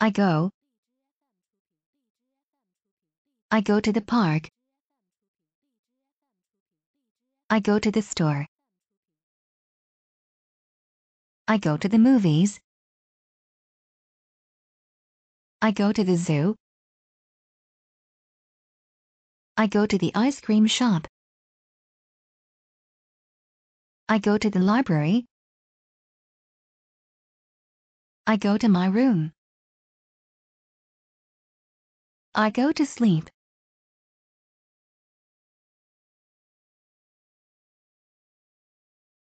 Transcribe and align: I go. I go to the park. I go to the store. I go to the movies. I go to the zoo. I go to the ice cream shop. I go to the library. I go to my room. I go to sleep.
I 0.00 0.10
go. 0.10 0.50
I 3.50 3.60
go 3.60 3.80
to 3.80 3.92
the 3.92 4.00
park. 4.00 4.48
I 7.50 7.58
go 7.58 7.80
to 7.80 7.90
the 7.90 8.02
store. 8.02 8.46
I 11.48 11.58
go 11.58 11.76
to 11.76 11.88
the 11.88 11.98
movies. 11.98 12.60
I 15.60 15.72
go 15.72 15.90
to 15.90 16.04
the 16.04 16.14
zoo. 16.14 16.54
I 19.56 19.66
go 19.66 19.84
to 19.84 19.98
the 19.98 20.12
ice 20.14 20.40
cream 20.40 20.66
shop. 20.66 21.08
I 24.08 24.18
go 24.20 24.38
to 24.38 24.48
the 24.48 24.60
library. 24.60 25.26
I 28.28 28.36
go 28.36 28.56
to 28.58 28.68
my 28.68 28.86
room. 28.86 29.32
I 32.38 32.50
go 32.50 32.70
to 32.70 32.86
sleep. 32.86 33.30